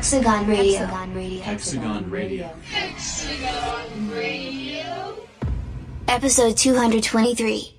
Diablo, 0.00 0.54
Hexagon 0.54 1.14
Radio. 2.10 2.50
Hexagon 2.64 4.10
Radio. 4.10 5.14
Episode 6.08 6.56
223. 6.56 7.74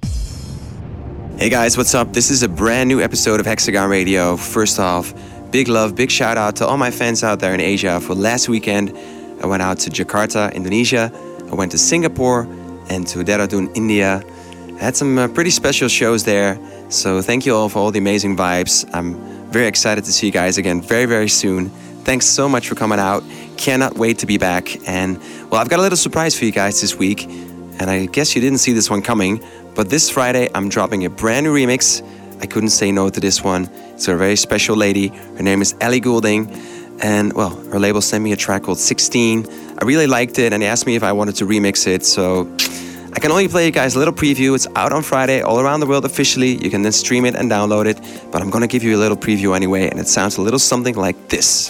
Hey 1.40 1.50
guys, 1.50 1.78
what's 1.78 1.96
up? 1.96 2.14
This 2.14 2.30
is 2.30 2.44
a 2.44 2.48
brand 2.48 2.90
new 2.90 3.02
episode 3.02 3.40
of 3.40 3.48
Hexagon 3.48 3.90
Radio. 3.90 4.38
First 4.38 4.80
off, 4.80 5.16
big 5.50 5.68
love, 5.68 5.96
big 5.96 6.12
shout 6.12 6.38
out 6.38 6.56
to 6.58 6.68
all 6.68 6.78
my 6.78 6.92
fans 6.92 7.24
out 7.24 7.40
there 7.40 7.56
in 7.56 7.60
Asia. 7.60 8.00
For 8.00 8.14
last 8.14 8.48
weekend, 8.48 8.96
I 9.42 9.48
went 9.48 9.64
out 9.64 9.80
to 9.80 9.90
Jakarta, 9.90 10.54
Indonesia. 10.54 11.12
I 11.52 11.56
went 11.56 11.72
to 11.72 11.80
Singapore 11.80 12.44
and 12.92 13.08
to 13.08 13.24
Dehradun, 13.24 13.76
India. 13.76 14.24
I 14.76 14.80
had 14.80 14.96
some 14.96 15.18
uh, 15.18 15.28
pretty 15.28 15.50
special 15.50 15.88
shows 15.88 16.24
there. 16.24 16.60
So 16.90 17.24
thank 17.24 17.48
you 17.48 17.56
all 17.56 17.68
for 17.68 17.80
all 17.80 17.90
the 17.90 17.98
amazing 17.98 18.38
vibes. 18.38 18.88
I'm 18.94 19.16
very 19.50 19.66
excited 19.66 20.04
to 20.04 20.14
see 20.14 20.28
you 20.28 20.32
guys 20.32 20.60
again 20.60 20.84
very, 20.84 21.06
very 21.06 21.28
soon. 21.28 21.72
Thanks 22.04 22.26
so 22.26 22.50
much 22.50 22.68
for 22.68 22.76
coming 22.76 23.00
out. 23.00 23.24
Cannot 23.58 23.96
wait 23.96 24.20
to 24.20 24.26
be 24.26 24.38
back. 24.38 24.88
And 24.88 25.18
well, 25.50 25.62
I've 25.62 25.70
got 25.70 25.80
a 25.80 25.82
little 25.82 25.98
surprise 25.98 26.38
for 26.38 26.46
you 26.46 26.52
guys 26.52 26.82
this 26.82 26.96
week. 26.96 27.26
And 27.26 27.84
I 27.84 28.08
guess 28.08 28.36
you 28.36 28.42
didn't 28.42 28.58
see 28.60 28.74
this 28.74 28.90
one 28.90 29.02
coming, 29.02 29.44
but 29.76 29.90
this 29.90 30.10
Friday 30.10 30.50
I'm 30.54 30.68
dropping 30.68 31.06
a 31.06 31.10
brand 31.10 31.46
new 31.46 31.54
remix. 31.54 32.02
I 32.42 32.48
couldn't 32.48 32.70
say 32.70 32.92
no 32.92 33.10
to 33.10 33.20
this 33.20 33.44
one. 33.44 33.70
It's 33.94 34.08
a 34.08 34.16
very 34.16 34.36
special 34.36 34.76
lady. 34.76 35.08
Her 35.08 35.44
name 35.44 35.62
is 35.62 35.76
Ellie 35.80 36.00
Goulding. 36.00 36.50
And 37.02 37.34
well, 37.34 37.52
her 37.72 37.80
label 37.80 38.02
sent 38.02 38.24
me 38.24 38.32
a 38.32 38.36
track 38.36 38.64
called 38.64 38.80
16. 38.80 39.48
I 39.80 39.86
really 39.86 40.08
liked 40.08 40.38
it 40.40 40.54
and 40.54 40.62
they 40.62 40.68
asked 40.68 40.86
me 40.86 40.96
if 40.96 41.04
I 41.04 41.12
wanted 41.12 41.36
to 41.36 41.46
remix 41.46 41.88
it. 41.88 42.04
So 42.04 42.46
I 43.14 43.20
can 43.20 43.32
only 43.32 43.48
play 43.48 43.66
you 43.66 43.72
guys 43.72 43.96
a 43.96 44.00
little 44.00 44.14
preview. 44.14 44.56
It's 44.56 44.68
out 44.76 44.94
on 44.94 45.04
Friday 45.04 45.42
all 45.42 45.60
around 45.60 45.82
the 45.82 45.86
world 45.86 46.06
officially. 46.06 46.64
You 46.64 46.70
can 46.70 46.82
then 46.82 46.92
stream 46.92 47.26
it 47.26 47.36
and 47.36 47.52
download 47.52 47.86
it. 47.86 48.00
But 48.32 48.42
I'm 48.42 48.50
gonna 48.50 48.68
give 48.68 48.84
you 48.84 48.96
a 48.96 49.02
little 49.04 49.18
preview 49.18 49.56
anyway, 49.56 49.90
and 49.90 50.00
it 50.00 50.08
sounds 50.08 50.38
a 50.38 50.42
little 50.42 50.60
something 50.60 50.96
like 50.96 51.28
this. 51.30 51.70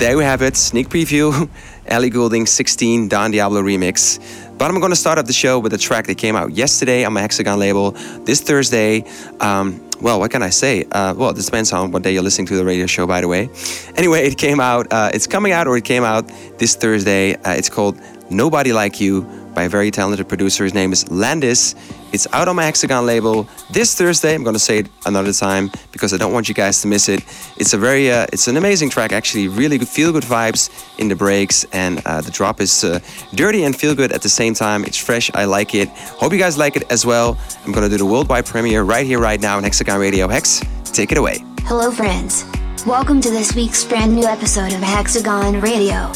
There 0.00 0.16
we 0.16 0.24
have 0.24 0.40
it, 0.40 0.56
sneak 0.56 0.88
preview, 0.88 1.50
Ellie 1.86 2.08
Goulding 2.08 2.46
16 2.46 3.08
Don 3.08 3.32
Diablo 3.32 3.60
remix. 3.60 4.18
But 4.56 4.70
I'm 4.70 4.80
gonna 4.80 4.96
start 4.96 5.18
up 5.18 5.26
the 5.26 5.34
show 5.34 5.58
with 5.58 5.74
a 5.74 5.78
track 5.78 6.06
that 6.06 6.16
came 6.16 6.36
out 6.36 6.52
yesterday 6.52 7.04
on 7.04 7.12
my 7.12 7.20
Hexagon 7.20 7.58
label. 7.58 7.90
This 8.24 8.40
Thursday, 8.40 9.04
um, 9.40 9.78
well, 10.00 10.18
what 10.18 10.30
can 10.30 10.42
I 10.42 10.48
say? 10.48 10.84
Uh, 10.90 11.12
well, 11.14 11.34
this 11.34 11.44
depends 11.44 11.70
on 11.74 11.92
what 11.92 12.02
day 12.02 12.14
you're 12.14 12.22
listening 12.22 12.46
to 12.46 12.56
the 12.56 12.64
radio 12.64 12.86
show, 12.86 13.06
by 13.06 13.20
the 13.20 13.28
way. 13.28 13.50
Anyway, 13.96 14.26
it 14.26 14.38
came 14.38 14.58
out, 14.58 14.90
uh, 14.90 15.10
it's 15.12 15.26
coming 15.26 15.52
out 15.52 15.66
or 15.66 15.76
it 15.76 15.84
came 15.84 16.02
out 16.02 16.26
this 16.56 16.74
Thursday. 16.76 17.34
Uh, 17.34 17.50
it's 17.50 17.68
called 17.68 18.00
Nobody 18.30 18.72
Like 18.72 19.02
You 19.02 19.39
by 19.54 19.64
a 19.64 19.68
very 19.68 19.90
talented 19.90 20.28
producer. 20.28 20.64
His 20.64 20.74
name 20.74 20.92
is 20.92 21.10
Landis. 21.10 21.74
It's 22.12 22.26
out 22.32 22.48
on 22.48 22.56
my 22.56 22.64
Hexagon 22.64 23.06
label 23.06 23.48
this 23.70 23.94
Thursday. 23.94 24.34
I'm 24.34 24.44
gonna 24.44 24.58
say 24.58 24.78
it 24.78 24.88
another 25.06 25.32
time 25.32 25.70
because 25.92 26.12
I 26.12 26.16
don't 26.16 26.32
want 26.32 26.48
you 26.48 26.54
guys 26.54 26.80
to 26.82 26.88
miss 26.88 27.08
it. 27.08 27.20
It's 27.56 27.72
a 27.72 27.78
very, 27.78 28.10
uh, 28.10 28.26
it's 28.32 28.48
an 28.48 28.56
amazing 28.56 28.90
track 28.90 29.12
actually. 29.12 29.48
Really 29.48 29.78
good, 29.78 29.88
feel 29.88 30.12
good 30.12 30.24
vibes 30.24 30.70
in 30.98 31.08
the 31.08 31.16
breaks, 31.16 31.64
and 31.72 32.02
uh, 32.06 32.20
the 32.20 32.30
drop 32.30 32.60
is 32.60 32.84
uh, 32.84 33.00
dirty 33.34 33.64
and 33.64 33.74
feel 33.74 33.94
good 33.94 34.12
at 34.12 34.22
the 34.22 34.28
same 34.28 34.54
time. 34.54 34.84
It's 34.84 34.96
fresh. 34.96 35.30
I 35.34 35.44
like 35.44 35.74
it. 35.74 35.88
Hope 35.88 36.32
you 36.32 36.38
guys 36.38 36.58
like 36.58 36.76
it 36.76 36.84
as 36.90 37.04
well. 37.06 37.38
I'm 37.64 37.72
gonna 37.72 37.88
do 37.88 37.98
the 37.98 38.06
worldwide 38.06 38.46
premiere 38.46 38.82
right 38.82 39.06
here, 39.06 39.20
right 39.20 39.40
now 39.40 39.56
on 39.56 39.62
Hexagon 39.64 40.00
Radio. 40.00 40.28
Hex, 40.28 40.62
take 40.84 41.12
it 41.12 41.18
away. 41.18 41.44
Hello, 41.62 41.90
friends. 41.90 42.44
Welcome 42.86 43.20
to 43.20 43.30
this 43.30 43.54
week's 43.54 43.84
brand 43.84 44.14
new 44.14 44.24
episode 44.24 44.72
of 44.72 44.80
Hexagon 44.80 45.60
Radio. 45.60 46.10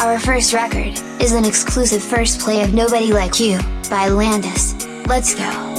Our 0.00 0.20
first 0.20 0.52
record 0.52 1.00
is 1.20 1.32
an 1.32 1.44
exclusive 1.44 2.02
first 2.02 2.38
play 2.38 2.62
of 2.62 2.72
Nobody 2.72 3.12
Like 3.12 3.40
You 3.40 3.58
by 3.90 4.08
Landis. 4.08 4.74
Let's 5.06 5.34
go. 5.34 5.74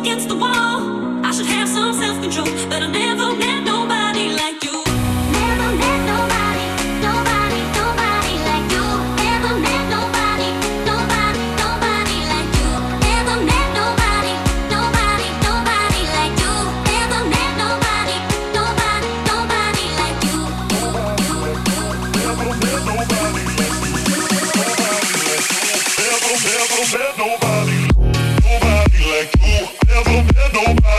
Against 0.00 0.28
the 0.28 0.36
wall. 0.36 1.24
I 1.24 1.30
should 1.30 1.46
have 1.46 1.68
some 1.68 1.94
self-control, 1.94 2.46
but 2.68 2.82
I 2.82 2.86
never 2.88 3.34
met 3.36 3.62
nobody 3.64 4.32
like 4.32 4.62
you. 4.64 4.67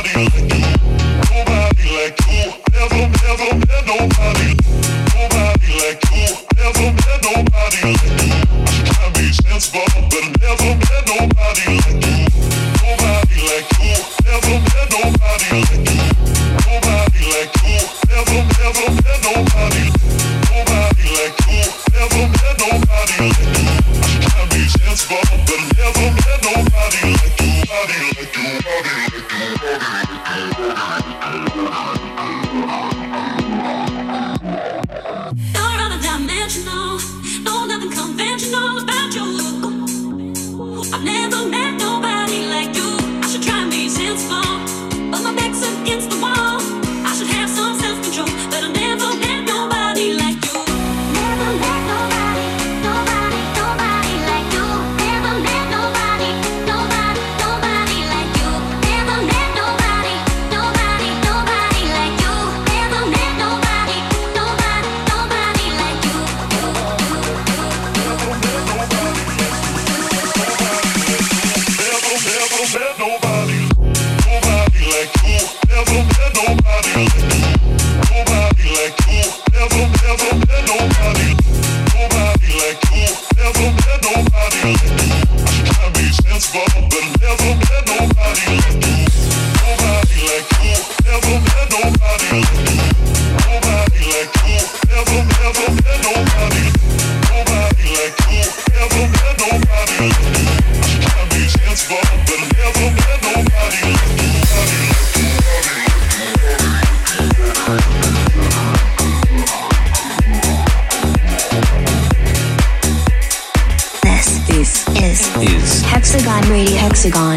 You're 0.02 0.99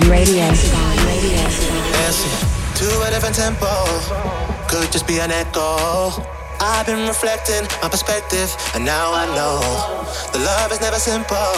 Radio. 0.08 0.46
Dancing 1.94 2.34
to 2.78 2.86
a 3.06 3.10
different 3.10 3.36
tempo 3.36 3.70
could 4.68 4.90
just 4.90 5.06
be 5.06 5.20
an 5.20 5.30
echo. 5.30 6.10
I've 6.60 6.86
been 6.86 7.06
reflecting 7.06 7.66
my 7.82 7.88
perspective, 7.88 8.54
and 8.74 8.84
now 8.84 9.12
I 9.12 9.26
know 9.34 9.58
the 10.32 10.38
love 10.38 10.70
is 10.72 10.80
never 10.80 10.98
simple, 10.98 11.54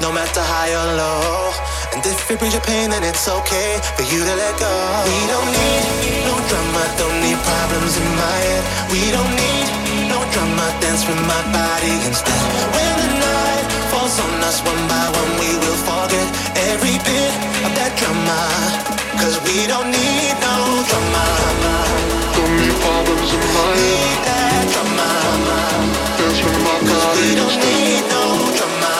no 0.00 0.12
matter 0.12 0.40
high 0.40 0.70
or 0.70 0.88
low. 0.94 1.52
And 1.94 2.00
if 2.06 2.30
it 2.30 2.38
brings 2.38 2.54
you 2.54 2.60
pain, 2.60 2.90
then 2.90 3.02
it's 3.02 3.26
okay 3.26 3.80
for 3.98 4.06
you 4.06 4.22
to 4.22 4.34
let 4.38 4.54
go. 4.58 4.74
We 5.10 5.18
don't 5.26 5.50
need 5.50 5.82
no 6.22 6.34
drama, 6.46 6.82
don't 6.98 7.18
need 7.18 7.38
problems 7.42 7.94
in 7.98 8.08
my 8.14 8.38
head. 8.46 8.62
We 8.94 9.02
don't 9.10 9.32
need 9.34 9.66
no 10.06 10.22
drama, 10.30 10.66
dance 10.78 11.02
with 11.06 11.18
my 11.26 11.42
body 11.50 11.94
instead. 12.06 12.42
When 12.74 12.94
the 13.02 13.10
night 13.18 13.66
falls 13.90 14.14
on 14.22 14.38
us 14.46 14.62
one 14.62 14.82
by 14.86 15.04
one, 15.18 15.32
we 15.42 15.50
will 15.58 15.80
forget 15.82 16.37
every 16.68 16.98
bit 17.08 17.32
of 17.64 17.72
that 17.78 17.92
drama. 17.96 18.40
Cause 19.20 19.36
we 19.46 19.66
don't 19.66 19.88
need 19.88 20.34
no 20.44 20.56
drama. 20.88 21.26
Don't 22.36 22.54
need 22.60 22.76
problems 22.84 23.30
in 23.32 23.42
my. 23.56 23.72
Need 23.74 24.18
that 24.28 24.64
drama. 24.72 25.10
Dance 26.18 26.40
with 26.44 26.58
my 26.66 26.76
body 26.84 27.20
we 27.20 27.30
don't 27.40 27.56
need 27.56 28.04
no 28.12 28.24
drama. 28.56 28.94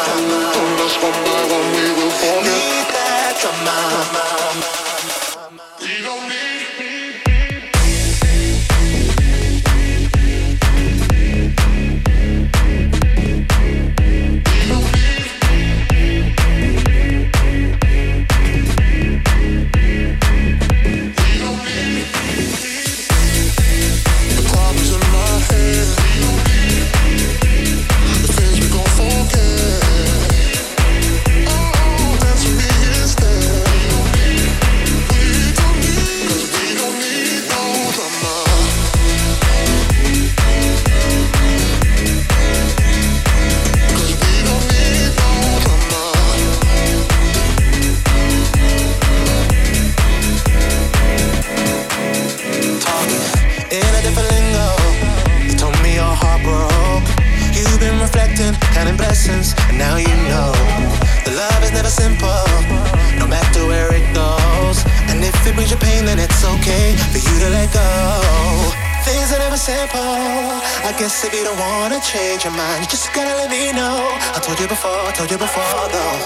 On 0.60 0.80
us 0.84 0.96
one 1.04 1.18
by 1.24 1.40
one, 1.52 1.68
we 1.76 1.86
will 1.96 2.14
forget. 2.20 2.48
Need 2.48 2.86
that 2.96 3.32
drama. 3.40 4.27
If 71.24 71.34
you 71.34 71.42
don't 71.42 71.58
wanna 71.58 71.98
change 71.98 72.44
your 72.44 72.54
mind, 72.54 72.84
you 72.84 72.88
just 72.88 73.10
gotta 73.10 73.34
let 73.34 73.50
me 73.50 73.72
know. 73.72 73.98
I 74.36 74.38
told 74.38 74.60
you 74.60 74.68
before, 74.68 75.02
I 75.08 75.10
told 75.10 75.30
you 75.30 75.38
before 75.38 75.86
though. 75.90 76.18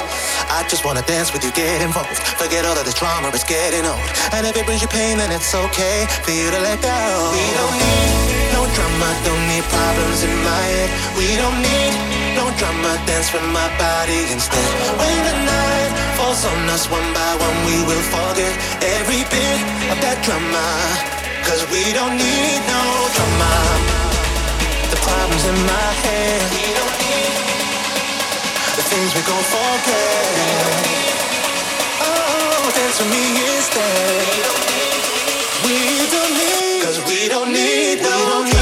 I 0.53 0.67
just 0.69 0.85
wanna 0.85 1.01
dance 1.09 1.33
with 1.33 1.45
you, 1.45 1.53
get 1.53 1.81
involved. 1.81 2.13
Forget 2.37 2.67
all 2.67 2.77
of 2.77 2.85
this 2.85 2.93
drama, 2.93 3.33
it's 3.33 3.45
getting 3.45 3.87
old. 3.89 4.05
And 4.37 4.45
if 4.45 4.53
it 4.53 4.67
brings 4.67 4.83
you 4.83 4.89
pain, 4.89 5.17
then 5.17 5.33
it's 5.33 5.55
okay 5.55 6.05
for 6.27 6.33
you 6.35 6.51
to 6.51 6.61
let 6.61 6.77
go. 6.85 6.99
We 7.33 7.47
don't 7.57 7.77
need 7.81 8.53
no 8.53 8.63
drama, 8.69 9.09
don't 9.25 9.45
need 9.49 9.65
problems 9.73 10.21
in 10.29 10.35
my 10.45 10.65
head. 10.77 10.91
We 11.17 11.29
don't 11.41 11.59
need 11.63 11.93
no 12.37 12.45
drama, 12.61 12.93
dance 13.09 13.33
with 13.33 13.47
my 13.49 13.69
body 13.81 14.29
instead. 14.29 14.69
When 15.01 15.19
the 15.25 15.37
night 15.47 15.93
falls 16.21 16.45
on 16.45 16.69
us 16.69 16.85
one 16.93 17.09
by 17.17 17.33
one, 17.41 17.59
we 17.65 17.77
will 17.89 18.05
forget 18.13 18.53
every 18.99 19.25
bit 19.31 19.59
of 19.89 19.97
that 20.05 20.21
drama. 20.27 20.67
Cause 21.49 21.65
we 21.73 21.81
don't 21.97 22.19
need 22.19 22.61
no 22.67 22.83
drama. 23.17 24.02
The 24.93 25.01
problems 25.09 25.45
in 25.47 25.57
my 25.65 25.89
head. 26.05 26.43
We 26.53 26.69
don't 26.77 26.97
need 27.01 27.33
the 28.77 28.85
things 28.93 29.15
we 29.17 29.23
gon' 29.25 29.47
forget. 29.57 30.27
Oh, 32.05 32.71
dance 32.77 32.99
with 33.01 33.11
me 33.11 33.25
instead. 33.57 34.27
We 35.65 35.79
don't 36.13 36.35
need, 36.37 36.85
cause 36.85 36.99
we 37.09 37.29
don't 37.29 37.53
need 37.53 38.03
no 38.03 38.45
drama. 38.45 38.51
Problems 38.53 38.62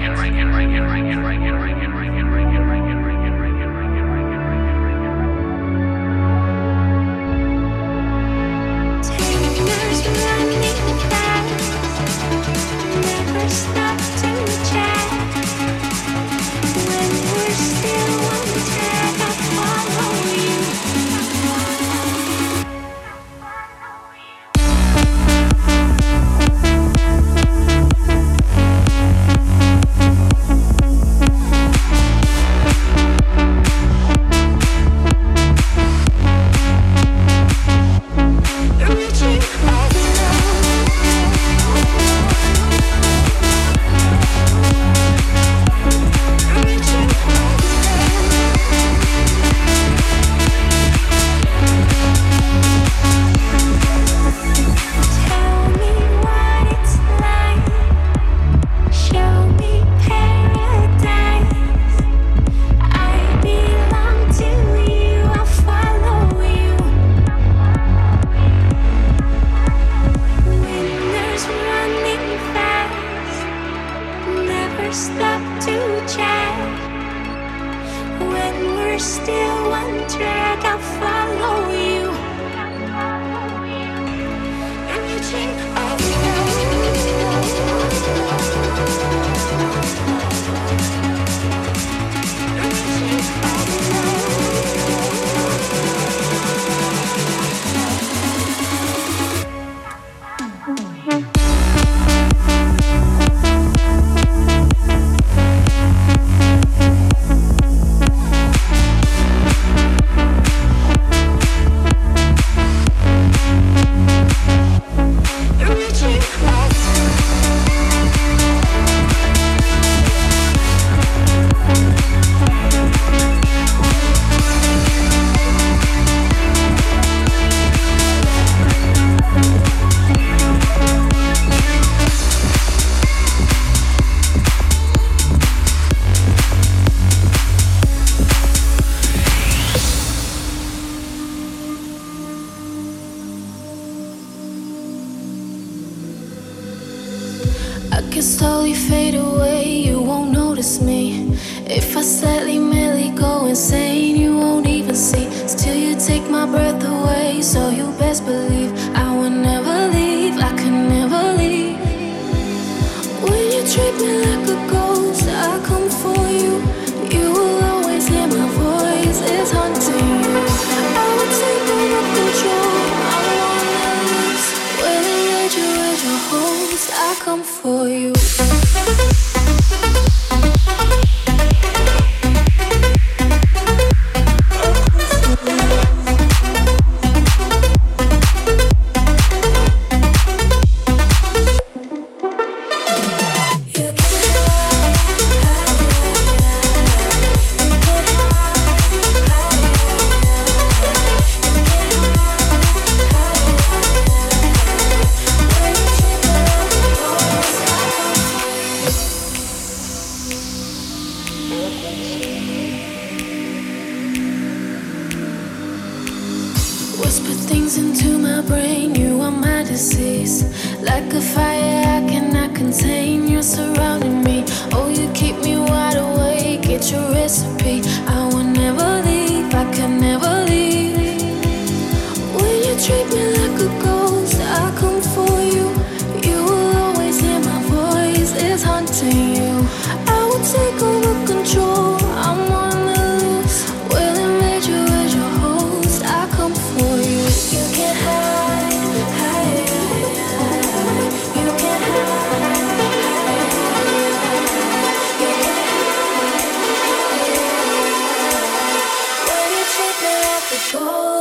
can 148.11 148.21
slowly 148.21 148.73
fade 148.73 149.15
away, 149.15 149.63
you 149.87 150.01
won't 150.01 150.31
notice 150.31 150.81
me. 150.81 151.33
If 151.65 151.95
I 151.95 152.01
slightly 152.01 152.59
merely 152.59 153.09
go 153.11 153.45
insane. 153.45 153.90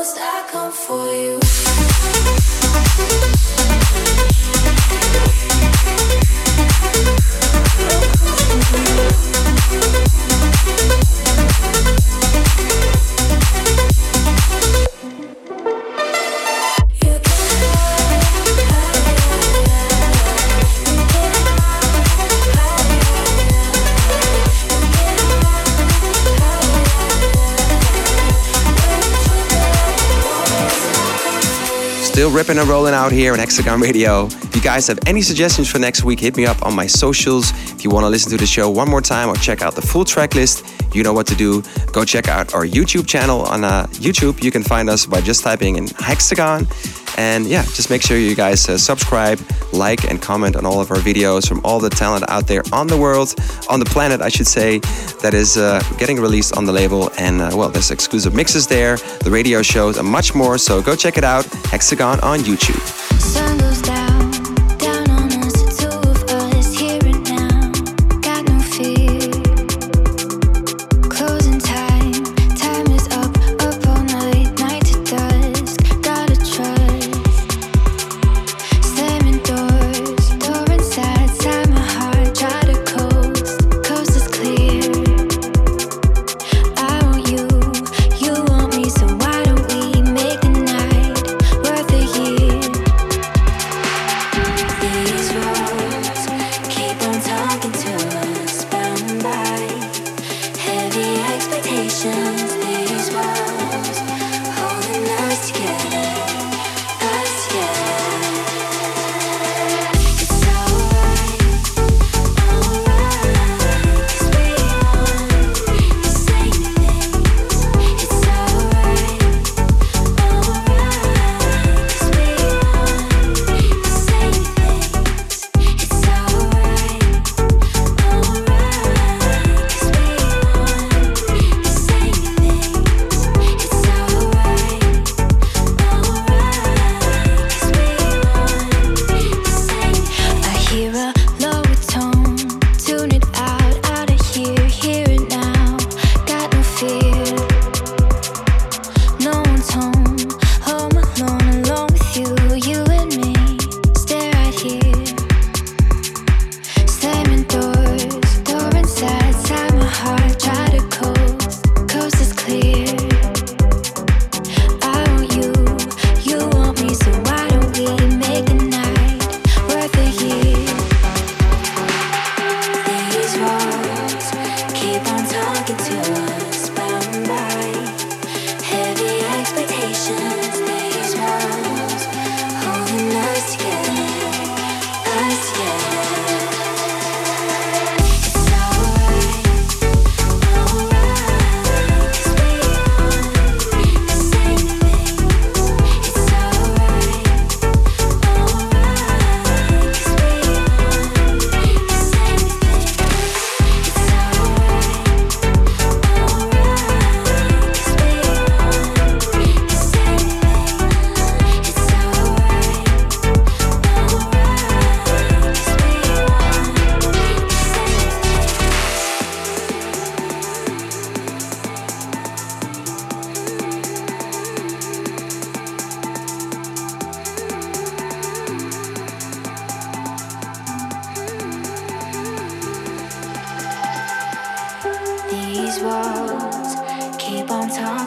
ghost, 0.00 0.16
I 0.18 0.46
come 0.50 0.72
for 0.72 1.06
you. 1.12 1.40
Still 32.20 32.30
ripping 32.30 32.58
and 32.58 32.68
rolling 32.68 32.92
out 32.92 33.12
here 33.12 33.32
on 33.32 33.38
Hexagon 33.38 33.80
Radio. 33.80 34.26
If 34.26 34.54
you 34.54 34.60
guys 34.60 34.86
have 34.88 34.98
any 35.06 35.22
suggestions 35.22 35.70
for 35.70 35.78
next 35.78 36.04
week, 36.04 36.20
hit 36.20 36.36
me 36.36 36.44
up 36.44 36.62
on 36.62 36.74
my 36.74 36.86
socials. 36.86 37.50
If 37.72 37.82
you 37.82 37.88
want 37.88 38.04
to 38.04 38.10
listen 38.10 38.30
to 38.32 38.36
the 38.36 38.44
show 38.44 38.68
one 38.68 38.90
more 38.90 39.00
time 39.00 39.30
or 39.30 39.36
check 39.36 39.62
out 39.62 39.74
the 39.74 39.80
full 39.80 40.04
track 40.04 40.34
list, 40.34 40.62
you 40.94 41.02
know 41.02 41.14
what 41.14 41.26
to 41.28 41.34
do. 41.34 41.62
Go 41.92 42.04
check 42.04 42.28
out 42.28 42.52
our 42.52 42.66
YouTube 42.66 43.06
channel 43.08 43.40
on 43.46 43.64
uh, 43.64 43.86
YouTube. 43.92 44.44
You 44.44 44.50
can 44.50 44.62
find 44.62 44.90
us 44.90 45.06
by 45.06 45.22
just 45.22 45.42
typing 45.42 45.76
in 45.76 45.86
Hexagon. 45.86 46.68
And 47.16 47.46
yeah, 47.46 47.62
just 47.62 47.88
make 47.88 48.02
sure 48.02 48.18
you 48.18 48.36
guys 48.36 48.68
uh, 48.68 48.76
subscribe, 48.76 49.38
like, 49.72 50.04
and 50.10 50.20
comment 50.20 50.56
on 50.56 50.66
all 50.66 50.80
of 50.80 50.90
our 50.90 50.98
videos 50.98 51.48
from 51.48 51.60
all 51.64 51.80
the 51.80 51.90
talent 51.90 52.24
out 52.28 52.46
there 52.46 52.62
on 52.72 52.86
the 52.86 52.96
world, 52.96 53.34
on 53.68 53.78
the 53.78 53.86
planet, 53.86 54.20
I 54.20 54.28
should 54.28 54.46
say, 54.46 54.78
that 55.22 55.34
is 55.34 55.56
uh, 55.56 55.82
getting 55.98 56.20
released 56.20 56.56
on 56.56 56.64
the 56.64 56.72
label. 56.72 57.10
And 57.18 57.40
uh, 57.40 57.50
well, 57.54 57.68
there's 57.68 57.90
exclusive 57.90 58.34
mixes 58.34 58.66
there, 58.66 58.96
the 59.22 59.30
radio 59.30 59.62
shows, 59.62 59.98
and 59.98 60.08
much 60.08 60.34
more. 60.34 60.58
So 60.58 60.82
go 60.82 60.94
check 60.96 61.18
it 61.18 61.24
out, 61.24 61.44
Hexagon 61.72 62.20
on 62.20 62.40
YouTube. 62.40 63.09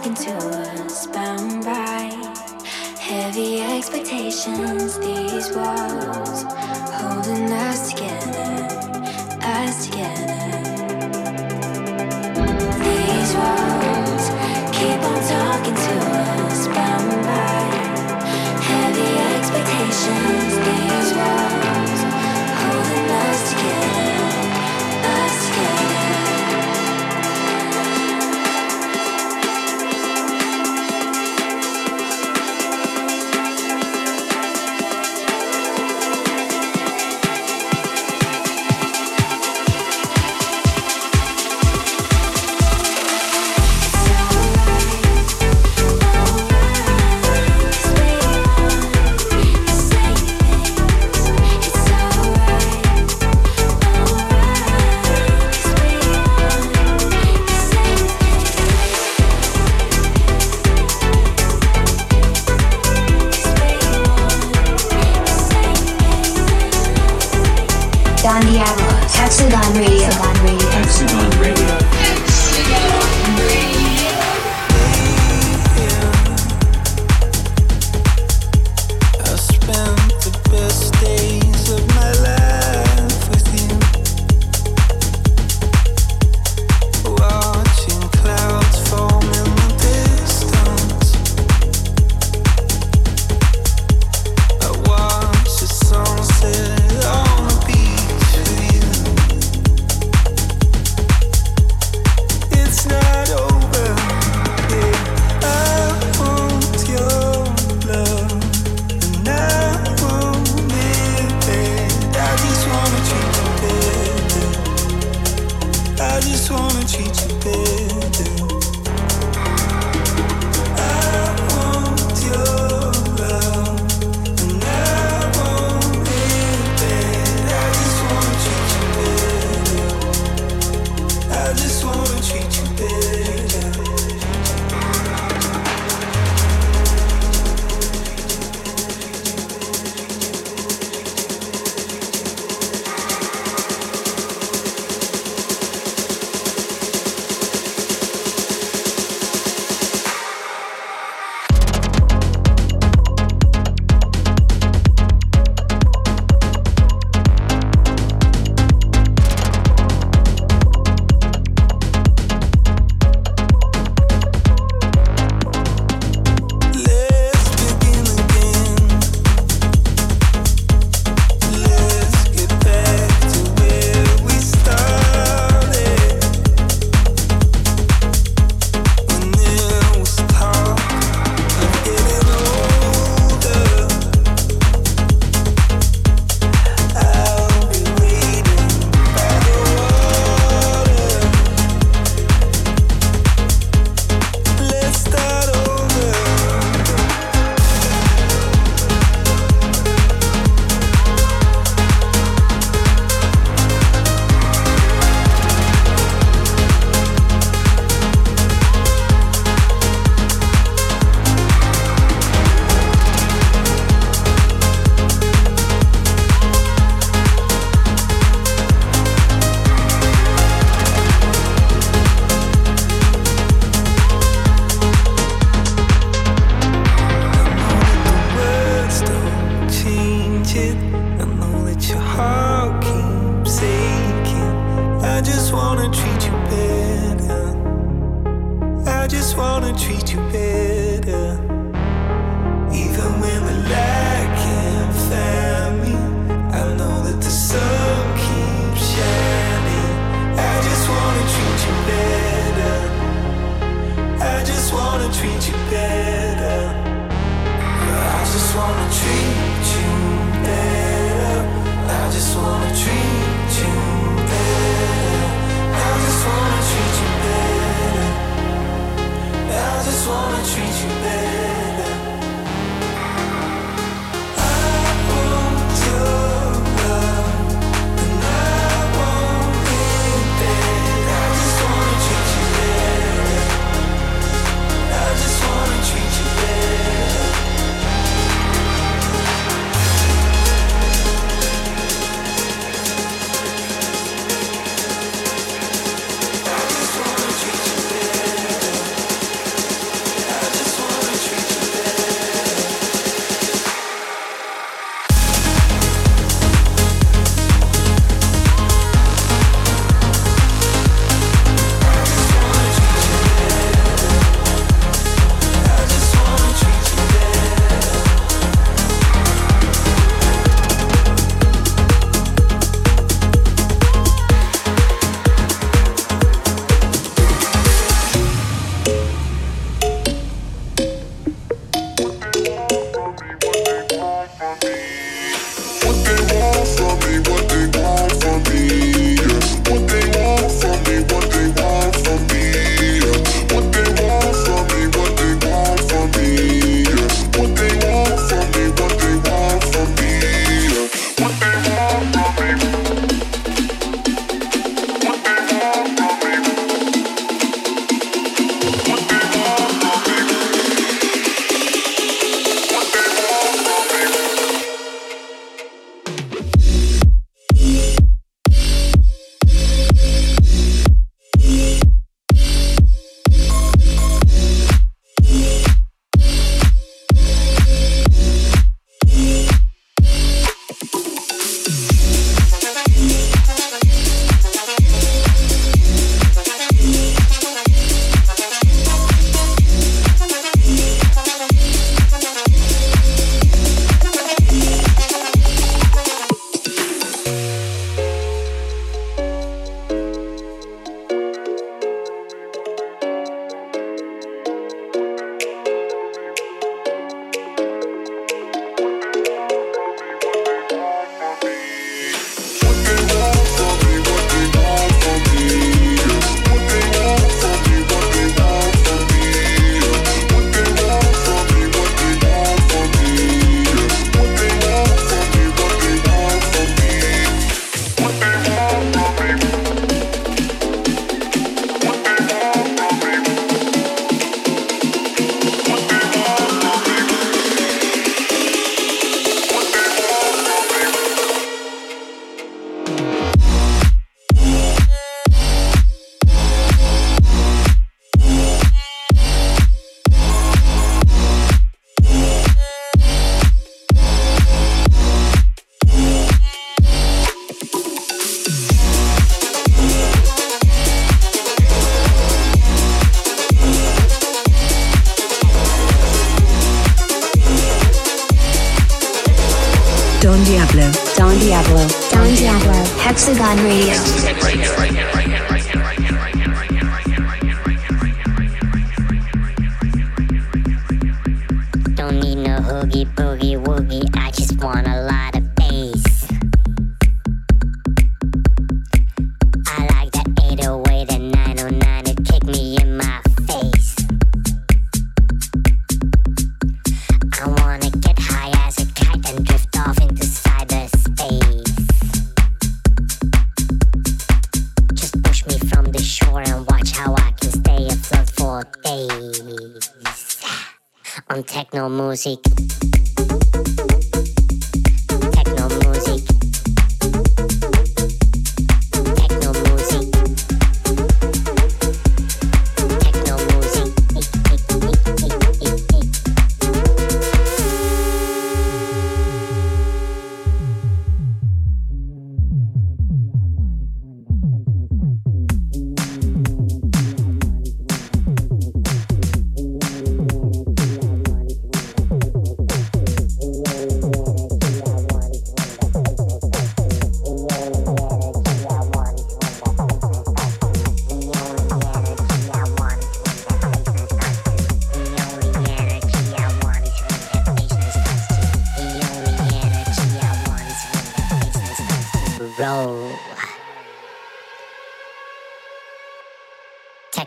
talking 0.03 0.25
to 0.25 0.31
us, 0.85 1.07
bound 1.07 1.63
by 1.63 2.11
heavy 2.99 3.61
expectations. 3.61 4.99
These 4.99 5.55
walls 5.55 6.43
holding 6.91 7.51
us. 7.51 7.92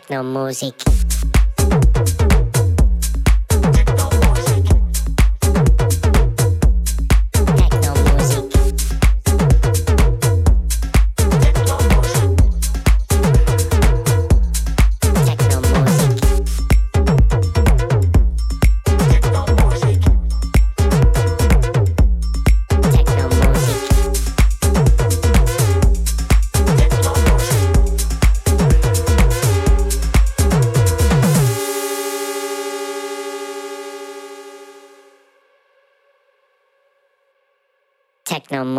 techno 0.06 0.22
music. 0.22 1.35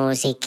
music. 0.07 0.37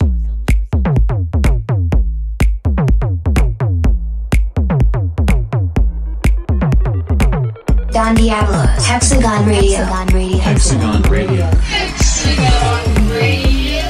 Don 7.93 8.15
Diablo, 8.15 8.65
Hexagon 8.79 9.45
Radio. 9.45 9.85
Hexagon 9.85 10.07
Radio. 10.15 10.39
Hexagon 10.41 11.03
Radio. 11.11 11.45
Hexagon 11.69 13.09
Radio. 13.11 13.85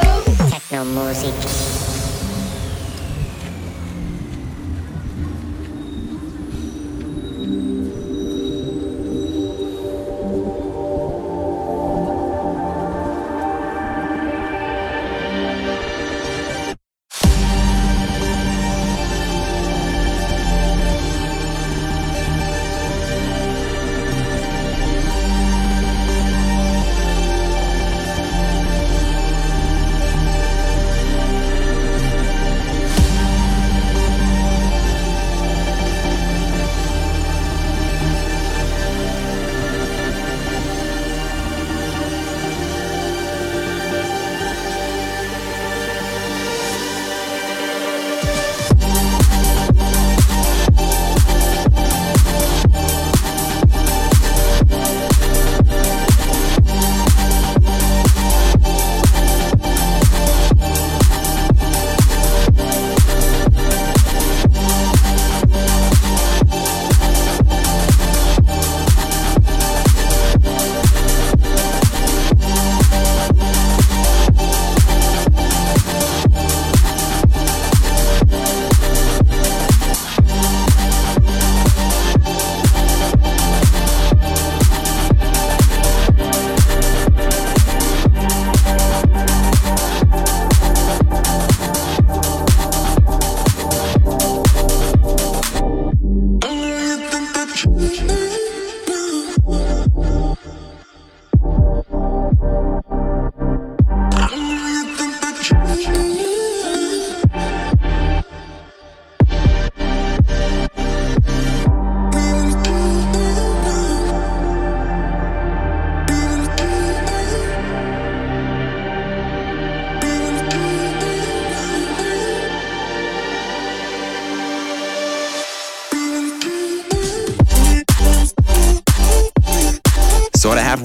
Techno 0.51 0.85
music. 0.85 1.70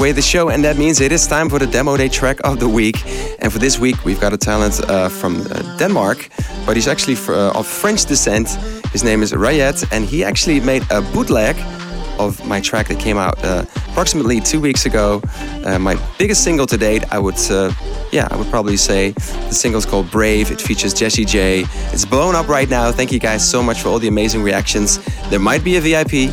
halfway 0.05 0.21
the 0.21 0.21
show, 0.21 0.49
and 0.49 0.63
that 0.63 0.77
means 0.77 1.01
it 1.01 1.11
is 1.11 1.25
time 1.25 1.49
for 1.49 1.57
the 1.57 1.65
Demo 1.65 1.97
Day 1.97 2.07
track 2.07 2.37
of 2.43 2.59
the 2.59 2.69
week. 2.69 2.97
And 3.39 3.51
for 3.51 3.57
this 3.57 3.79
week, 3.79 4.05
we've 4.05 4.19
got 4.19 4.33
a 4.33 4.37
talent 4.37 4.79
uh, 4.87 5.09
from 5.09 5.41
uh, 5.41 5.77
Denmark, 5.77 6.29
but 6.63 6.75
he's 6.75 6.87
actually 6.87 7.15
for, 7.15 7.33
uh, 7.33 7.59
of 7.59 7.65
French 7.65 8.05
descent. 8.05 8.49
His 8.93 9.03
name 9.03 9.23
is 9.23 9.33
Rayet, 9.33 9.83
and 9.91 10.05
he 10.05 10.23
actually 10.23 10.59
made 10.59 10.83
a 10.91 11.01
bootleg 11.01 11.55
of 12.19 12.45
my 12.45 12.61
track 12.61 12.87
that 12.89 12.99
came 12.99 13.17
out 13.17 13.43
uh, 13.43 13.65
approximately 13.89 14.39
two 14.39 14.61
weeks 14.61 14.85
ago. 14.85 15.23
Uh, 15.65 15.79
my 15.79 15.95
biggest 16.19 16.43
single 16.43 16.67
to 16.67 16.77
date, 16.77 17.03
I 17.11 17.17
would, 17.17 17.39
uh, 17.49 17.71
yeah, 18.11 18.27
I 18.29 18.35
would 18.37 18.51
probably 18.51 18.77
say 18.77 19.09
the 19.49 19.55
single's 19.55 19.87
called 19.87 20.11
Brave. 20.11 20.51
It 20.51 20.61
features 20.61 20.93
Jessie 20.93 21.25
J. 21.25 21.65
It's 21.93 22.05
blown 22.05 22.35
up 22.35 22.47
right 22.47 22.69
now. 22.69 22.91
Thank 22.91 23.11
you 23.11 23.19
guys 23.19 23.41
so 23.49 23.63
much 23.63 23.81
for 23.81 23.89
all 23.89 23.97
the 23.97 24.07
amazing 24.07 24.43
reactions. 24.43 24.99
There 25.31 25.39
might 25.39 25.63
be 25.63 25.77
a 25.77 25.81
VIP. 25.81 26.29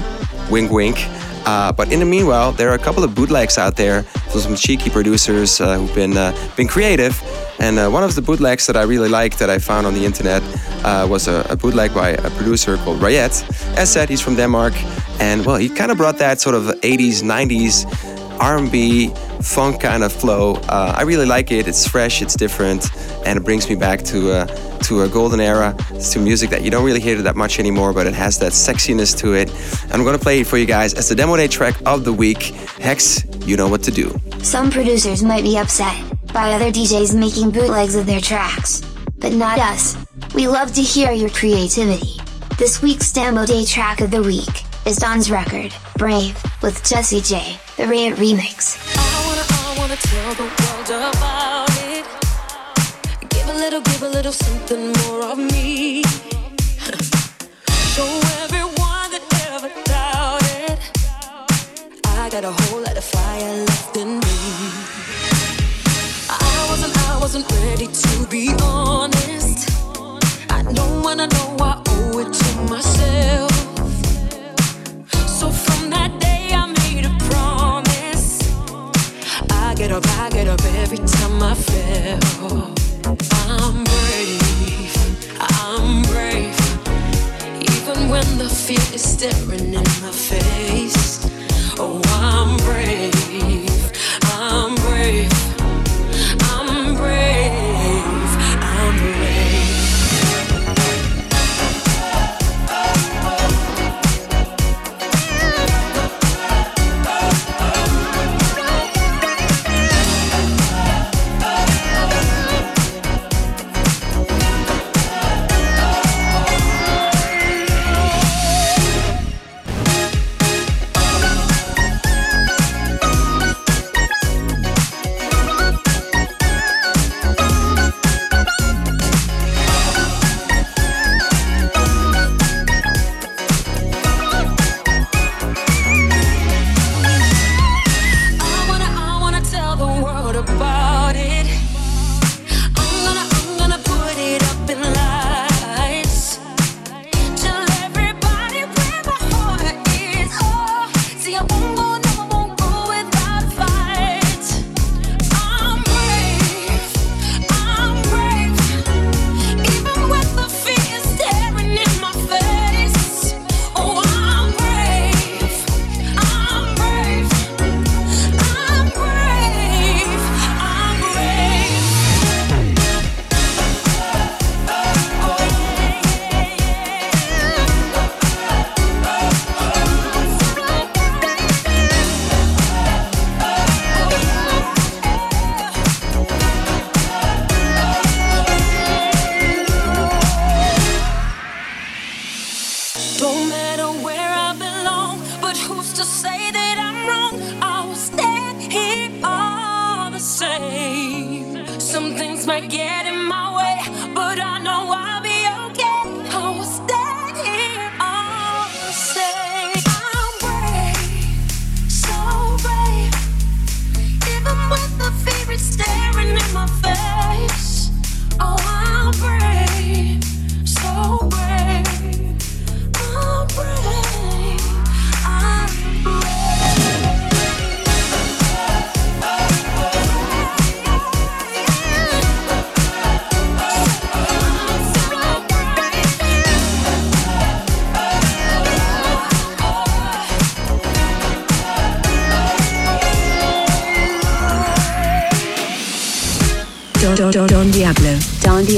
Wink, 0.51 0.71
wink. 0.71 0.99
Uh, 1.45 1.73
but 1.73 1.93
in 1.93 2.01
the 2.01 2.07
meanwhile, 2.07 2.53
there 2.53 2.71
are 2.71 2.75
a 2.75 2.79
couple 2.79 3.05
of 3.05 3.15
bootlegs 3.15 3.59
out 3.59 3.77
there 3.77 4.03
from 4.31 4.41
some 4.41 4.57
cheeky 4.57 4.91
producers 4.91 5.61
uh, 5.61 5.79
who've 5.79 5.95
been 5.95 6.17
uh, 6.17 6.33
been 6.57 6.69
creative. 6.69 7.21
And 7.59 7.79
uh, 7.79 7.89
one 7.91 8.05
of 8.05 8.15
the 8.15 8.23
bootlegs 8.23 8.67
that 8.67 8.77
I 8.77 8.83
really 8.83 9.09
liked 9.09 9.39
that 9.39 9.51
I 9.51 9.59
found 9.59 9.87
on 9.87 9.95
the 9.95 10.05
internet 10.05 10.43
uh, 10.85 11.07
was 11.09 11.29
a, 11.29 11.47
a, 11.49 11.57
bootleg 11.57 11.95
by 11.95 12.11
a 12.11 12.31
producer 12.31 12.77
called 12.79 13.01
Rayet. 13.01 13.45
As 13.77 13.93
said, 13.93 14.09
he's 14.09 14.21
from 14.21 14.35
Denmark, 14.37 14.75
and 15.21 15.45
well, 15.47 15.57
he 15.57 15.69
kind 15.69 15.91
of 15.91 15.97
brought 15.97 16.19
that 16.19 16.41
sort 16.41 16.55
of 16.55 16.65
80s, 16.81 17.23
90s 17.23 18.12
R&B 18.43 19.15
funk 19.41 19.81
kind 19.81 20.03
of 20.03 20.13
flow. 20.13 20.57
Uh, 20.69 20.95
I 20.97 21.03
really 21.03 21.27
like 21.27 21.53
it. 21.53 21.69
It's 21.69 21.87
fresh, 21.87 22.23
it's 22.23 22.35
different, 22.35 22.91
and 23.25 23.39
it 23.39 23.45
brings 23.45 23.69
me 23.69 23.77
back 23.77 24.03
to 24.05 24.47
to 24.83 25.03
a 25.03 25.09
golden 25.09 25.41
era, 25.41 25.77
to 26.11 26.19
music 26.19 26.51
that 26.51 26.63
you 26.63 26.71
don't 26.71 26.85
really 26.85 27.01
hear 27.01 27.23
that 27.23 27.37
much 27.37 27.61
anymore, 27.61 27.93
but 27.93 28.07
it 28.07 28.15
has 28.15 28.39
that 28.41 28.51
sexiness 28.51 29.17
to 29.19 29.35
it. 29.35 29.49
I'm 29.93 30.03
gonna 30.05 30.19
play 30.19 30.41
it 30.41 30.47
for 30.49 30.59
you 30.59 30.67
guys 30.67 30.93
as 30.95 31.09
the 31.09 31.15
demo 31.15 31.37
day 31.37 31.47
track 31.47 31.81
of 31.87 32.05
the 32.05 32.13
week. 32.13 32.43
Hex, 32.81 33.25
you 33.47 33.57
know 33.57 33.69
what 33.69 33.83
to 33.85 33.93
do. 33.93 34.19
Some 34.43 34.71
producers 34.71 35.23
might 35.23 35.45
be 35.45 35.57
upset 35.57 35.97
by 36.33 36.53
other 36.53 36.73
DJs 36.73 37.15
making 37.15 37.53
bootlegs 37.53 37.95
of 37.95 38.07
their 38.07 38.21
tracks, 38.21 38.81
but 39.19 39.33
not 39.33 39.59
us. 39.59 39.97
We 40.35 40.49
love 40.49 40.73
to 40.75 40.83
hear 40.83 41.13
your 41.13 41.31
creativity. 41.31 42.19
This 42.59 42.83
week's 42.83 43.13
demo 43.13 43.47
day 43.47 43.65
track 43.65 44.01
of 44.01 44.11
the 44.11 44.23
week 44.23 44.65
is 44.85 44.97
Don's 44.97 45.31
record, 45.31 45.73
Brave, 45.97 46.43
with 46.63 46.83
Jessie 46.83 47.21
J, 47.21 47.57
the 47.77 47.85
Rayet 47.85 48.15
remix. 48.15 48.79
I 48.97 49.27
wanna, 49.27 49.45
I 49.49 49.79
wanna 49.79 49.97
tell 49.97 50.35
the 50.35 50.43
world 50.43 51.15
about 51.17 51.73
little, 53.63 53.81
give 53.93 54.03
a 54.03 54.09
little 54.09 54.33
something 54.33 54.93
more 55.05 55.23
of 55.25 55.39
me. 55.39 56.03
Show 57.95 58.11
everyone 58.43 59.09
that 59.13 59.25
ever 59.53 59.71
doubted. 59.85 60.79
I 62.05 62.29
got 62.29 62.45
a 62.45 62.51
whole 62.51 62.81
lot 62.81 62.97
of 62.97 63.05
fire 63.05 63.65
left 63.65 63.97
in 63.97 64.19
me. 64.19 64.39
I 66.29 66.67
wasn't, 66.71 66.95
I 67.09 67.19
wasn't 67.21 67.51
ready 67.63 67.87
to 67.87 68.27
be 68.27 68.53
honest. 68.61 69.71
I 70.51 70.63
know 70.63 71.09
I 71.09 71.15
know 71.15 71.57
I 71.61 71.81
owe 71.87 72.19
it 72.19 72.33
to 72.33 72.51
myself. 72.69 73.52
Get 79.83 79.91
up, 79.91 80.07
I 80.21 80.31
get 80.31 80.47
up 80.47 80.65
every 80.77 80.99
time 80.99 81.43
I 81.43 81.55
fell. 81.55 82.73
I'm 83.49 83.83
brave, 83.83 84.97
I'm 85.41 86.03
brave. 86.03 86.57
Even 87.61 88.09
when 88.09 88.39
the 88.39 88.49
fear 88.49 88.87
is 88.95 89.03
staring 89.03 89.75
in 89.75 89.87
my 90.05 90.13
face. 90.13 91.29
Oh, 91.81 92.01
I'm 92.15 92.57
brave, 92.59 93.93
I'm 94.39 94.77
brave. 94.77 95.52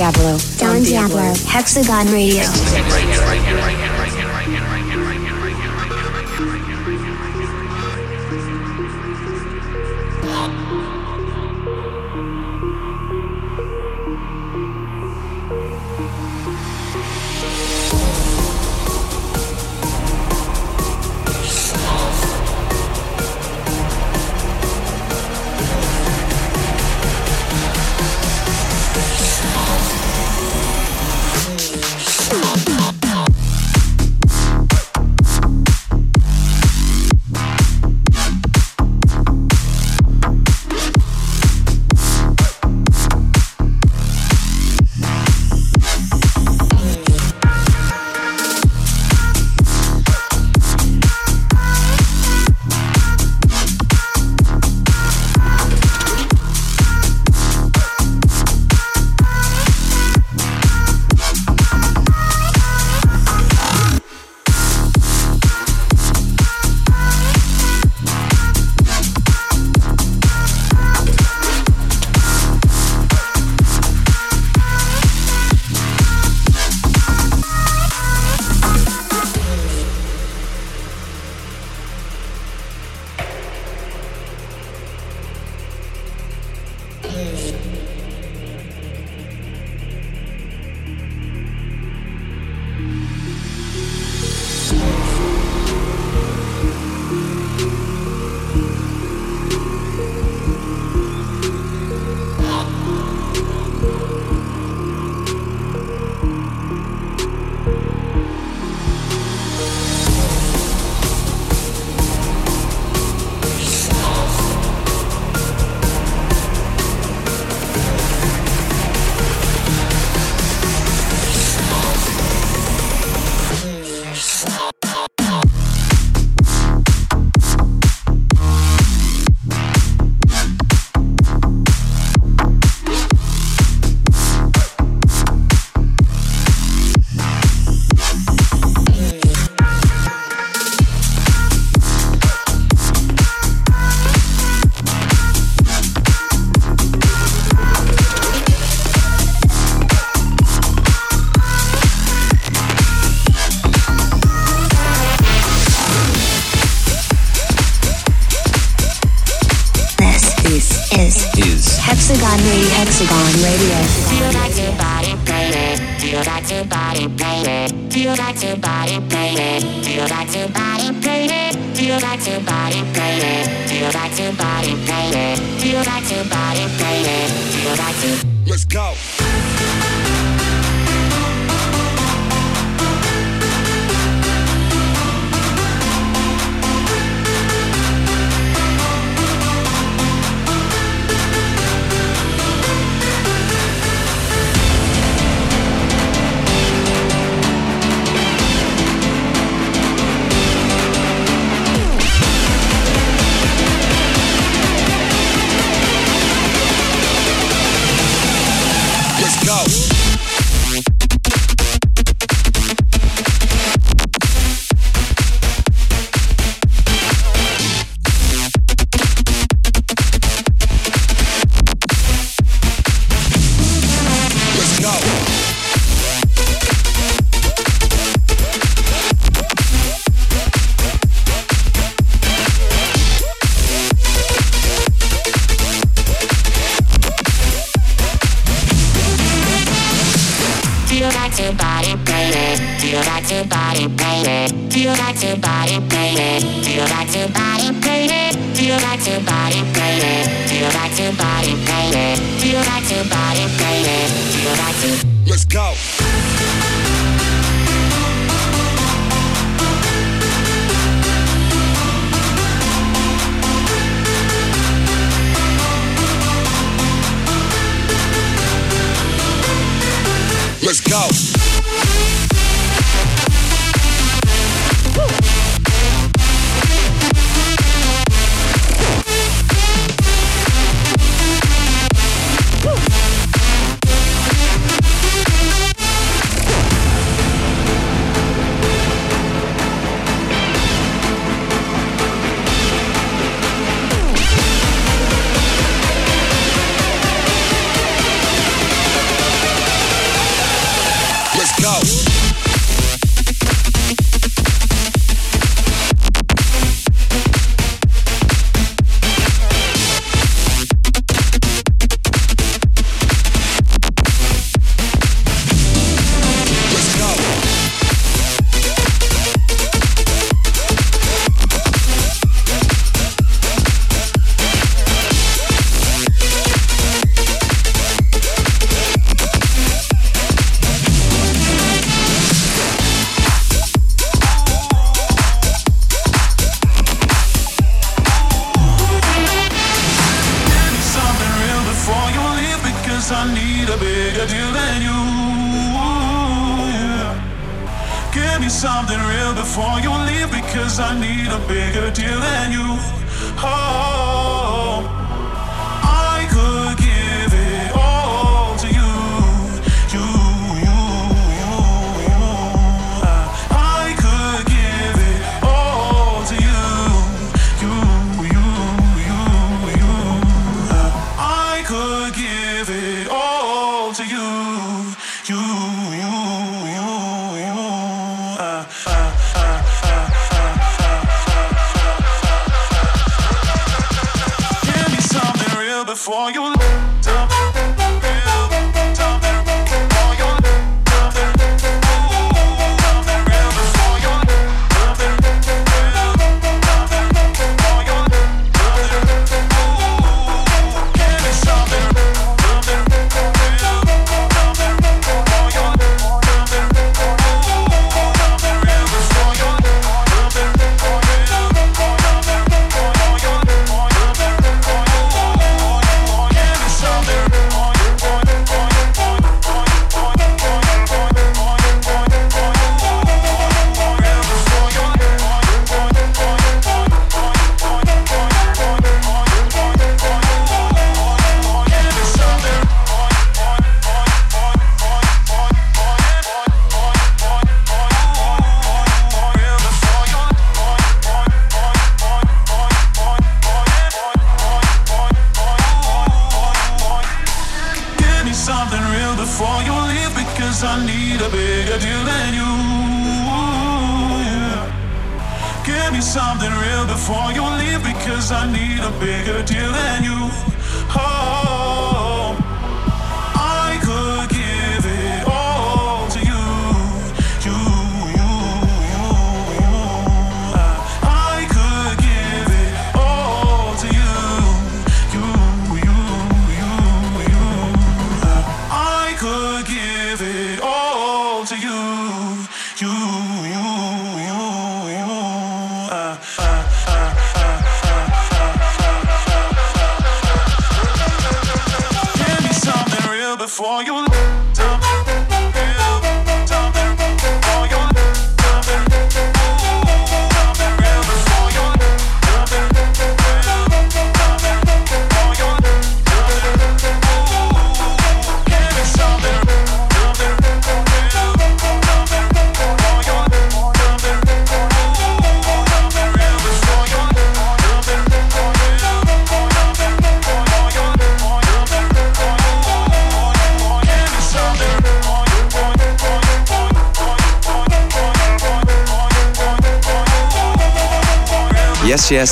Diablo. 0.05 0.37
Don, 0.59 0.83
Diablo. 0.83 1.33
Hexagon 1.49 2.13
Radio. 2.13 2.43
Hexagon 2.43 3.57
Radio. 3.65 3.84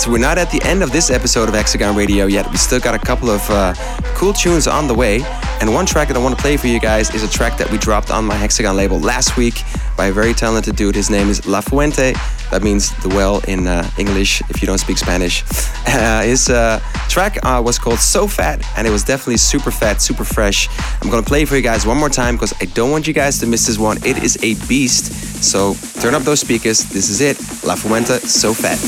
We're 0.07 0.19
not 0.19 0.37
at 0.37 0.51
the 0.51 0.61
end 0.65 0.83
of 0.83 0.91
this 0.91 1.11
episode 1.11 1.49
of 1.49 1.55
Hexagon 1.55 1.95
Radio 1.95 2.27
yet. 2.27 2.51
We 2.51 2.57
still 2.57 2.81
got 2.81 2.95
a 2.95 2.99
couple 2.99 3.31
of 3.31 3.41
uh, 3.51 3.75
cool 4.15 4.33
tunes 4.33 4.67
on 4.67 4.89
the 4.89 4.95
way. 4.95 5.23
And 5.61 5.73
one 5.73 5.87
track 5.87 6.09
that 6.09 6.17
I 6.17 6.21
want 6.21 6.37
to 6.37 6.41
play 6.43 6.57
for 6.57 6.67
you 6.67 6.81
guys 6.81 7.15
is 7.15 7.23
a 7.23 7.29
track 7.29 7.57
that 7.59 7.71
we 7.71 7.79
dropped 7.79 8.11
on 8.11 8.25
my 8.25 8.35
Hexagon 8.35 8.77
label 8.77 8.99
last 8.99 9.37
week 9.37 9.63
by 9.97 10.07
a 10.07 10.13
very 10.13 10.35
talented 10.35 10.77
dude. 10.77 10.95
His 10.95 11.09
name 11.09 11.29
is 11.29 11.47
La 11.47 11.61
Fuente. 11.61 12.15
That 12.51 12.63
means 12.63 12.91
the 13.03 13.11
well 13.11 13.41
in 13.47 13.67
uh, 13.67 13.89
English 13.97 14.41
if 14.51 14.61
you 14.61 14.67
don't 14.67 14.79
speak 14.79 14.99
Spanish. 14.99 15.43
His 15.87 16.49
uh, 16.51 16.81
track 17.13 17.37
uh, 17.45 17.61
was 17.63 17.79
called 17.79 17.99
So 17.99 18.27
Fat, 18.27 18.65
and 18.77 18.87
it 18.87 18.91
was 18.91 19.05
definitely 19.05 19.37
super 19.37 19.71
fat, 19.71 20.01
super 20.01 20.25
fresh. 20.25 20.69
I'm 21.03 21.11
gonna 21.11 21.23
play 21.23 21.43
it 21.43 21.49
for 21.49 21.57
you 21.57 21.63
guys 21.63 21.85
one 21.85 21.99
more 21.99 22.09
time 22.09 22.37
because 22.37 22.55
I 22.61 22.65
don't 22.65 22.91
want 22.91 23.07
you 23.07 23.13
guys 23.13 23.39
to 23.41 23.47
miss 23.47 23.67
this 23.67 23.79
one. 23.79 23.99
It 23.99 24.23
is 24.23 24.43
a 24.43 24.55
beast. 24.67 25.13
So 25.45 25.75
turn 26.01 26.15
up 26.15 26.23
those 26.23 26.41
speakers. 26.41 26.85
This 26.85 27.11
is 27.11 27.21
it. 27.21 27.37
La 27.65 27.75
Fuente, 27.75 28.19
So 28.21 28.55
Fat. 28.55 28.79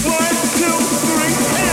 Hey 1.54 1.63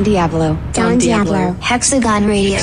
Don 0.00 0.04
Diablo. 0.04 0.56
Don 0.72 0.96
Diablo. 0.96 1.54
Hexagon 1.60 2.26
Radio. 2.26 2.56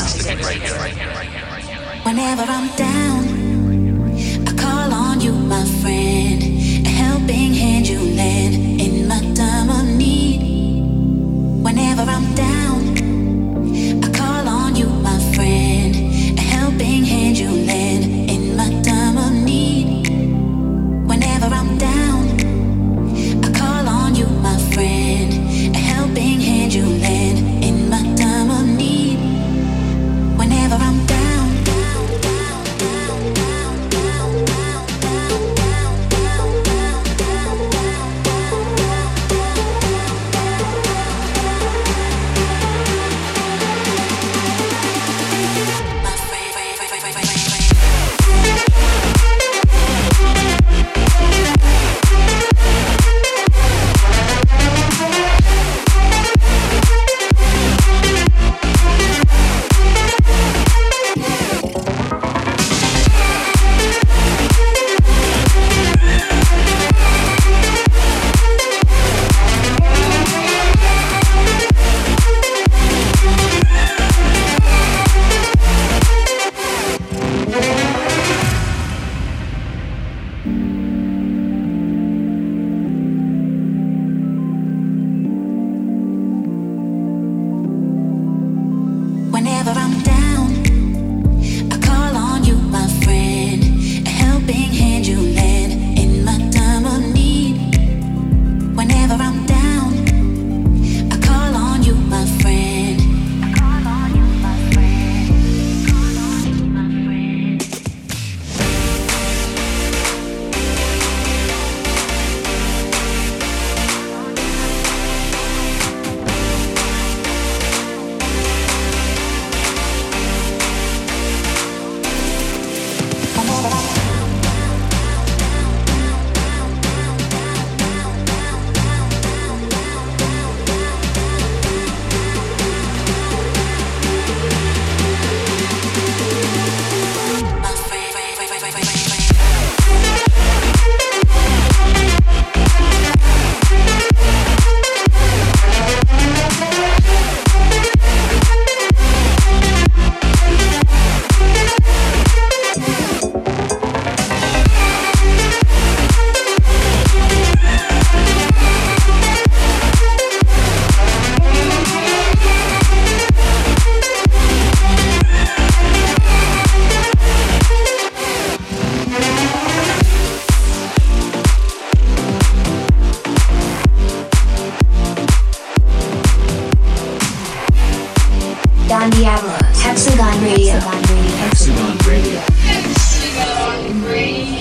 Don 179.10 179.20
Diablo. 179.22 179.58
Hexagon 179.74 180.42
Radio. 180.42 180.80
Hexagon 180.80 181.98
Radio. 182.08 182.40
Hexagon 182.60 184.04
Radio. 184.04 184.58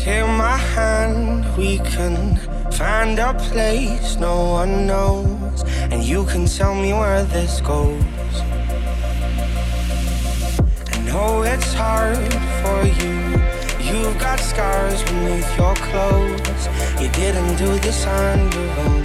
Take 0.00 0.26
my 0.26 0.56
hand, 0.56 1.44
we 1.58 1.78
can 1.78 2.36
find 2.72 3.18
a 3.18 3.34
place 3.34 4.16
no 4.16 4.50
one 4.50 4.86
knows, 4.86 5.62
and 5.90 6.02
you 6.02 6.24
can 6.24 6.46
tell 6.46 6.74
me 6.74 6.92
where 6.94 7.24
this 7.24 7.60
goes. 7.60 8.13
Know 11.14 11.42
it's 11.42 11.72
hard 11.74 12.32
for 12.62 12.80
you. 13.00 13.14
You've 13.88 14.18
got 14.18 14.38
scars 14.40 15.00
beneath 15.04 15.50
your 15.60 15.74
clothes. 15.86 16.62
You 17.00 17.08
didn't 17.22 17.54
do 17.64 17.70
this 17.84 18.00
on 18.06 18.38
your 18.54 18.70
own. 18.84 19.04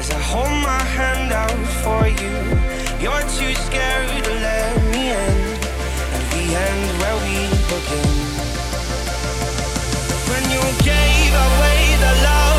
As 0.00 0.06
I 0.18 0.20
hold 0.32 0.56
my 0.72 0.82
hand 0.96 1.30
out 1.44 1.60
for 1.84 2.02
you, 2.22 2.36
you're 3.02 3.26
too 3.36 3.52
scared 3.66 4.24
to 4.28 4.32
let 4.46 4.72
me 4.92 5.02
in. 5.24 5.36
And 6.14 6.24
we 6.32 6.42
end 6.66 6.86
where 7.00 7.18
we 7.24 7.36
begin. 7.70 8.14
When 10.30 10.44
you 10.54 10.64
gave 10.92 11.32
away 11.48 11.80
the 12.04 12.12
love 12.28 12.57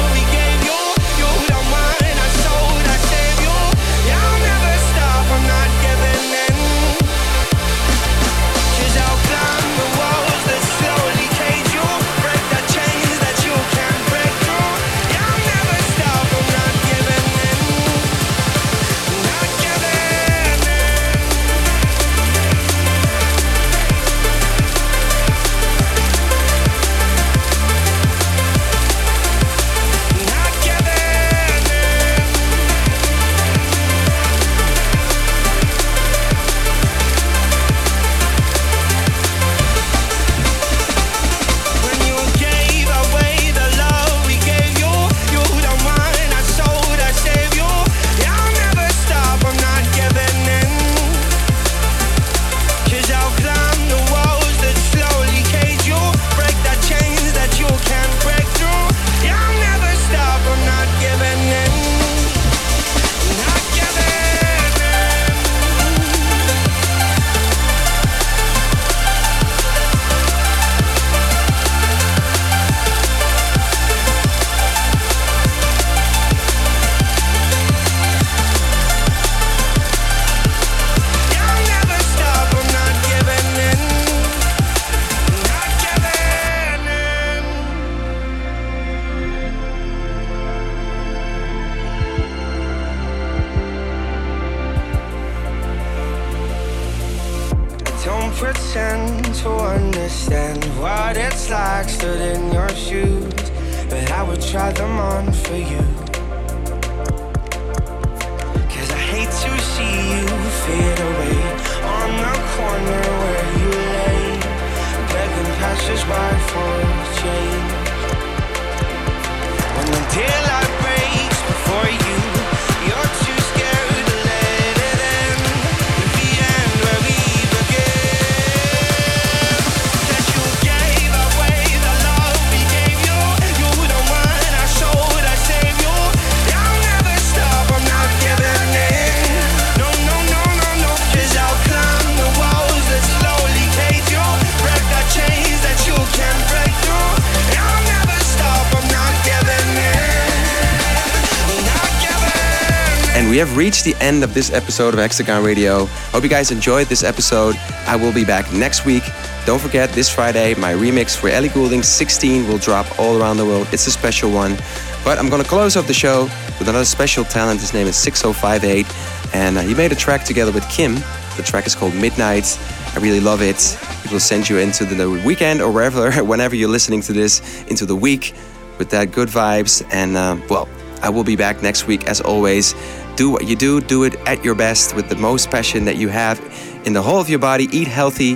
reached 153.70 153.86
the 153.86 154.04
end 154.04 154.24
of 154.24 154.34
this 154.34 154.52
episode 154.52 154.96
of 154.96 155.00
Hexagon 155.00 155.44
Radio. 155.44 155.86
Hope 156.12 156.24
you 156.24 156.30
guys 156.30 156.50
enjoyed 156.50 156.88
this 156.88 157.04
episode. 157.04 157.56
I 157.86 157.96
will 157.96 158.12
be 158.12 158.26
back 158.26 158.52
next 158.52 158.84
week. 158.84 159.04
Don't 159.46 159.62
forget, 159.62 159.92
this 159.92 160.10
Friday, 160.10 160.56
my 160.56 160.74
remix 160.74 161.16
for 161.16 161.30
Ellie 161.30 161.50
Goulding 161.50 161.84
16 161.84 162.48
will 162.48 162.58
drop 162.58 162.88
all 162.98 163.22
around 163.22 163.38
the 163.38 163.46
world. 163.46 163.68
It's 163.72 163.86
a 163.86 163.92
special 163.92 164.32
one. 164.32 164.58
But 165.06 165.20
I'm 165.20 165.30
going 165.30 165.44
to 165.44 165.48
close 165.48 165.78
off 165.78 165.86
the 165.86 165.94
show 165.94 166.24
with 166.58 166.68
another 166.68 166.84
special 166.84 167.24
talent. 167.24 167.62
His 167.62 167.72
name 167.72 167.86
is 167.86 167.96
6058. 167.96 168.88
And 169.36 169.60
uh, 169.60 169.62
he 169.62 169.76
made 169.76 169.92
a 169.92 169.96
track 169.96 170.24
together 170.24 170.52
with 170.52 170.68
Kim. 170.68 170.96
The 171.38 171.44
track 171.46 171.68
is 171.68 171.76
called 171.76 171.94
Midnight. 171.94 172.58
I 172.96 173.00
really 173.00 173.20
love 173.20 173.44
it. 173.44 173.78
It 174.04 174.12
will 174.12 174.20
send 174.20 174.50
you 174.50 174.58
into 174.58 174.84
the 174.84 175.12
weekend 175.24 175.62
or 175.62 175.72
wherever, 175.72 176.12
whenever 176.24 176.56
you're 176.56 176.70
listening 176.70 177.02
to 177.02 177.14
this, 177.14 177.64
into 177.68 177.86
the 177.86 177.96
week 177.96 178.34
with 178.80 178.90
that 178.90 179.12
good 179.12 179.30
vibes. 179.30 179.88
And 179.92 180.18
uh, 180.18 180.38
well, 180.50 180.68
I 181.04 181.10
will 181.10 181.24
be 181.24 181.36
back 181.36 181.62
next 181.62 181.88
week 181.88 182.08
as 182.08 182.20
always. 182.20 182.74
Do 183.20 183.30
what 183.30 183.50
you 183.50 183.58
do, 183.58 183.82
do 183.82 184.06
it 184.06 184.16
at 184.26 184.46
your 184.46 184.56
best 184.56 184.96
with 184.96 185.10
the 185.10 185.16
most 185.18 185.52
passion 185.52 185.84
that 185.84 185.98
you 185.98 186.08
have 186.08 186.40
in 186.86 186.94
the 186.94 187.02
whole 187.02 187.20
of 187.20 187.28
your 187.30 187.38
body. 187.38 187.68
Eat 187.74 187.90
healthy, 187.90 188.36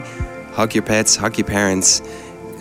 hug 0.51 0.75
your 0.75 0.83
pets, 0.83 1.15
hug 1.15 1.37
your 1.37 1.47
parents, 1.47 2.01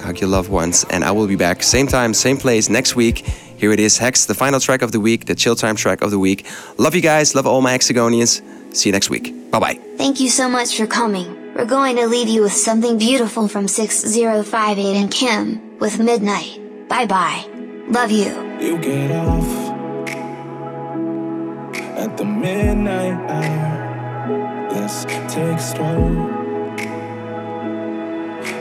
hug 0.02 0.20
your 0.20 0.30
loved 0.30 0.48
ones. 0.48 0.86
And 0.88 1.02
I 1.02 1.10
will 1.10 1.26
be 1.26 1.34
back 1.34 1.64
same 1.64 1.88
time, 1.88 2.14
same 2.14 2.36
place 2.36 2.68
next 2.68 2.94
week. 2.94 3.26
Here 3.56 3.72
it 3.72 3.80
is, 3.80 3.98
Hex, 3.98 4.26
the 4.26 4.36
final 4.36 4.60
track 4.60 4.82
of 4.82 4.92
the 4.92 5.00
week, 5.00 5.24
the 5.24 5.34
chill 5.34 5.56
time 5.56 5.74
track 5.74 6.00
of 6.00 6.12
the 6.12 6.18
week. 6.20 6.46
Love 6.78 6.94
you 6.94 7.00
guys, 7.00 7.34
love 7.34 7.48
all 7.48 7.60
my 7.60 7.76
Hexagonians. 7.76 8.40
See 8.72 8.88
you 8.88 8.92
next 8.92 9.10
week. 9.10 9.50
Bye 9.50 9.58
bye. 9.58 9.80
Thank 9.96 10.20
you 10.20 10.28
so 10.28 10.48
much 10.48 10.76
for 10.76 10.86
coming. 10.86 11.54
We're 11.56 11.64
going 11.64 11.96
to 11.96 12.06
leave 12.06 12.28
you 12.28 12.42
with 12.42 12.52
something 12.52 12.98
beautiful 12.98 13.48
from 13.48 13.66
6058 13.66 14.94
and 14.94 15.10
Kim, 15.10 15.76
with 15.80 15.98
Midnight. 15.98 16.88
Bye 16.88 17.06
bye. 17.06 17.44
Love 17.88 18.12
you. 18.12 18.30
You 18.60 18.78
get 18.78 19.10
off 19.10 19.61
at 22.02 22.16
the 22.16 22.24
midnight 22.24 23.14
hour. 23.30 24.68
Let's 24.72 25.04
take 25.32 25.58
a 25.58 25.66
stroll. 25.70 26.14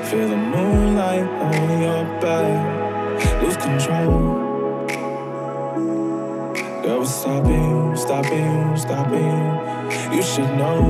Feel 0.07 0.27
the 0.29 0.41
moonlight 0.55 1.27
on 1.47 1.81
your 1.81 2.03
back. 2.21 3.41
Lose 3.41 3.57
control. 3.57 4.13
Girl, 6.83 7.05
stopping, 7.05 7.95
stopping, 7.95 8.77
stopping. 8.77 9.41
You 10.15 10.21
should 10.21 10.51
know 10.61 10.81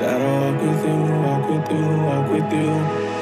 that 0.00 0.20
I'll 0.20 0.52
walk 0.52 0.62
with 0.66 0.82
you, 0.88 1.00
walk 1.26 1.44
with 1.50 1.68
you, 1.72 1.86
walk 2.08 2.26
with 2.34 2.52
you. 2.52 3.17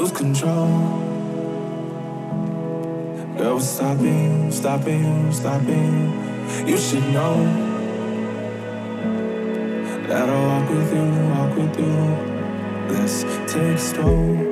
Lose 0.00 0.12
control. 0.12 0.66
Girl, 3.36 3.56
we're 3.56 3.60
stopping, 3.60 4.50
stopping, 4.50 5.30
stopping. 5.30 6.66
You 6.66 6.78
should 6.78 7.06
know 7.12 7.36
that 10.08 10.26
I'll 10.26 10.46
walk 10.48 10.70
with 10.70 10.94
you, 10.94 11.08
walk 11.34 11.54
with 11.54 11.78
you. 11.78 12.94
Let's 12.94 13.24
take 13.52 13.74
it 13.74 13.78
slow. 13.78 14.49